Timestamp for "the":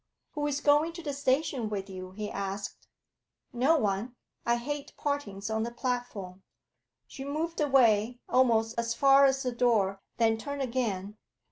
1.03-1.13, 5.61-5.69, 9.43-9.51